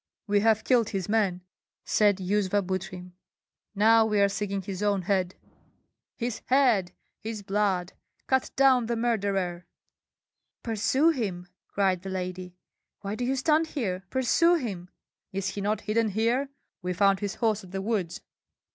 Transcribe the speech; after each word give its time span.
"We 0.25 0.39
have 0.39 0.63
killed 0.63 0.89
his 0.89 1.07
men," 1.07 1.41
said 1.85 2.17
Yuzva 2.19 2.63
Butrym; 2.63 3.11
"now 3.75 4.03
we 4.03 4.19
are 4.19 4.29
seeking 4.29 4.63
his 4.63 4.81
own 4.81 5.03
head." 5.03 5.35
"His 6.15 6.41
head, 6.47 6.91
his 7.19 7.43
blood! 7.43 7.93
Cut 8.25 8.49
down 8.55 8.87
the 8.87 8.95
murderer!" 8.95 9.67
"Pursue 10.63 11.09
him!" 11.11 11.45
cried 11.67 12.01
the 12.01 12.09
lady. 12.09 12.55
"Why 13.01 13.13
do 13.13 13.23
you 13.23 13.35
stand 13.35 13.67
here? 13.67 14.03
Pursue 14.09 14.55
him!" 14.55 14.89
"Is 15.33 15.49
he 15.49 15.61
not 15.61 15.81
hidden 15.81 16.09
here? 16.09 16.49
We 16.81 16.93
found 16.93 17.19
his 17.19 17.35
horse 17.35 17.63
at 17.63 17.69
the 17.69 17.79
woods." 17.83 18.21